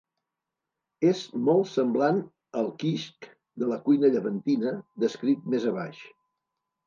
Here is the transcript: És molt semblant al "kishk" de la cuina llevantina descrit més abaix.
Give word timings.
És 1.09 1.19
molt 1.49 1.67
semblant 1.73 2.21
al 2.61 2.71
"kishk" 2.83 3.29
de 3.63 3.69
la 3.73 3.79
cuina 3.89 4.11
llevantina 4.15 4.75
descrit 5.05 5.47
més 5.55 5.69
abaix. 5.73 6.01